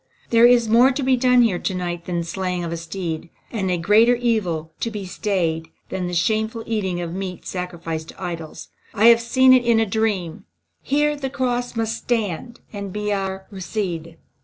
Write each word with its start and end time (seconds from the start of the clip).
There 0.31 0.47
is 0.47 0.67
more 0.67 0.89
to 0.91 1.03
be 1.03 1.15
done 1.15 1.43
here 1.43 1.59
to 1.59 1.75
night 1.75 2.05
than 2.05 2.17
the 2.17 2.23
slaying 2.25 2.63
of 2.63 2.71
a 2.71 2.77
steed, 2.77 3.29
and 3.51 3.69
a 3.69 3.77
greater 3.77 4.15
evil 4.15 4.71
to 4.79 4.89
be 4.89 5.05
stayed 5.05 5.67
than 5.89 6.07
the 6.07 6.15
shameful 6.15 6.63
eating 6.65 6.99
of 7.01 7.13
meat 7.13 7.45
sacrificed 7.45 8.09
to 8.09 8.23
idols. 8.23 8.69
I 8.95 9.09
have 9.09 9.21
seen 9.21 9.53
it 9.53 9.63
in 9.63 9.79
a 9.79 9.85
dream. 9.85 10.45
Here 10.81 11.15
the 11.15 11.29
cross 11.29 11.75
must 11.75 11.97
stand 11.97 12.61
and 12.73 12.91
be 12.91 13.13
our 13.13 13.45
rede." 13.51 14.17